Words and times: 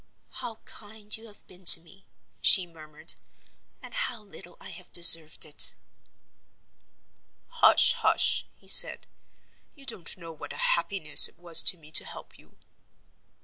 "How 0.31 0.55
kind 0.65 1.15
you 1.15 1.27
have 1.27 1.45
been 1.45 1.63
to 1.65 1.79
me!" 1.79 2.07
she 2.41 2.65
murmured. 2.65 3.13
"And 3.83 3.93
how 3.93 4.23
little 4.23 4.57
I 4.59 4.71
have 4.71 4.91
deserved 4.91 5.45
it!" 5.45 5.75
"Hush! 7.49 7.93
hush!" 7.93 8.47
he 8.55 8.67
said. 8.67 9.05
"You 9.75 9.85
don't 9.85 10.17
know 10.17 10.31
what 10.31 10.53
a 10.53 10.57
happiness 10.73 11.27
it 11.27 11.37
was 11.37 11.61
to 11.65 11.77
me 11.77 11.91
to 11.91 12.03
help 12.03 12.39
you." 12.39 12.57